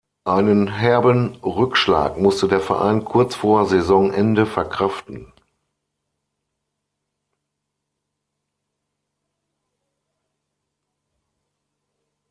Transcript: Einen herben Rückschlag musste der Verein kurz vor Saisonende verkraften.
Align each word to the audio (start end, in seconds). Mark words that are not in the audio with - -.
Einen 0.25 0.67
herben 0.67 1.35
Rückschlag 1.43 2.17
musste 2.17 2.47
der 2.47 2.59
Verein 2.59 3.05
kurz 3.05 3.35
vor 3.35 3.67
Saisonende 3.67 4.47
verkraften. 4.47 5.31